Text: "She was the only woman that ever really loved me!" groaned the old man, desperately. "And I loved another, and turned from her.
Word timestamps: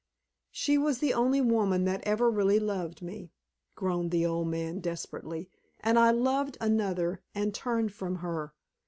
"She 0.49 0.79
was 0.79 0.97
the 0.97 1.13
only 1.13 1.41
woman 1.41 1.85
that 1.85 2.01
ever 2.07 2.27
really 2.31 2.57
loved 2.59 3.03
me!" 3.03 3.31
groaned 3.75 4.09
the 4.09 4.25
old 4.25 4.47
man, 4.47 4.79
desperately. 4.79 5.51
"And 5.79 5.99
I 5.99 6.09
loved 6.09 6.57
another, 6.59 7.21
and 7.35 7.53
turned 7.53 7.93
from 7.93 8.15
her. 8.15 8.55